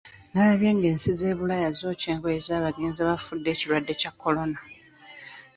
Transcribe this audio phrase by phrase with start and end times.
[0.33, 4.59] Nalabye ng'ensi z'e Bulaya zookya engoye z'abagenzi abafudde ekirwadde kya Corona.